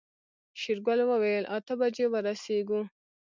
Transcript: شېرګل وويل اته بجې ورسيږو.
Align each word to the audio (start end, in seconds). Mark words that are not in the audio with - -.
شېرګل 0.59 0.99
وويل 1.11 1.43
اته 1.57 1.73
بجې 1.79 2.05
ورسيږو. 2.09 2.81